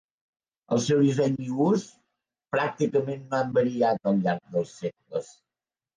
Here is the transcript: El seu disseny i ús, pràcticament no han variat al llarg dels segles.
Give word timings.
El 0.75 0.79
seu 0.85 1.01
disseny 1.07 1.35
i 1.49 1.49
ús, 1.65 1.83
pràcticament 2.55 3.23
no 3.35 3.39
han 3.41 3.53
variat 3.59 4.13
al 4.13 4.19
llarg 4.25 4.53
dels 4.57 4.77
segles. 4.81 5.31